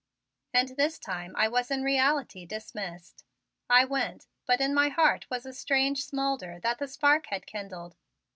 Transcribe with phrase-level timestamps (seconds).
[0.51, 3.23] And this time I was in reality dismissed.
[3.69, 7.95] I went; but in my heart was a strange smoulder that the spark had kindled.